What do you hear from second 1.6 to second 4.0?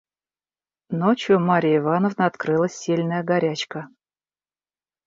Ивановны открылась сильная горячка.